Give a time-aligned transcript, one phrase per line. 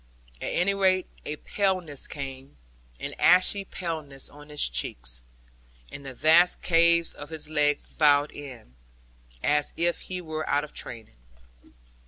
[0.41, 2.57] At any rate a paleness came,
[2.99, 5.21] an ashy paleness on his cheeks,
[5.91, 8.73] and the vast calves of his legs bowed in,
[9.43, 11.17] as if he were out of training.